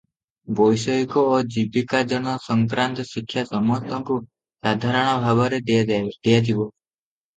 [0.59, 6.49] ବୈଷୟିକ ଓ ଜୀବିକାର୍ଜନ ସଂକ୍ରାନ୍ତ ଶିକ୍ଷା ସମସ୍ତଙ୍କୁ ସାଧାରଣ ଭାବରେ ଦିଆଯିବ।